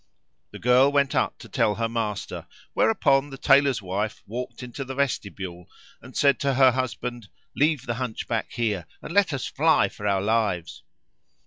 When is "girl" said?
0.57-0.91